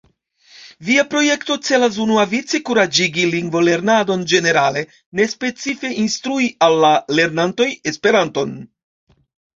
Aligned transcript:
Via 0.85 1.01
projekto 1.09 1.57
celas 1.67 1.99
unuavice 2.05 2.61
kuraĝigi 2.69 3.27
lingvolernadon 3.35 4.23
ĝenerale, 4.33 4.83
ne 5.21 5.29
specife 5.35 5.93
instrui 6.07 6.49
al 6.69 6.83
la 6.87 6.91
lernantoj 7.21 7.69
Esperanton. 7.93 8.57